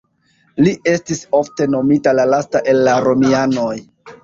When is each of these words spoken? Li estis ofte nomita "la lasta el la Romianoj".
Li 0.67 0.71
estis 0.93 1.21
ofte 1.41 1.69
nomita 1.75 2.15
"la 2.21 2.27
lasta 2.33 2.65
el 2.75 2.83
la 2.91 2.99
Romianoj". 3.09 3.79